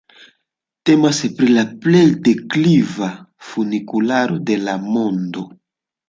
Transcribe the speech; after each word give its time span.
Temas 0.89 1.17
pri 1.41 1.49
la 1.57 1.65
plej 1.83 2.05
dekliva 2.27 3.09
funikularo 3.49 4.39
de 4.51 4.57
la 4.63 4.75
mondo. 4.87 5.45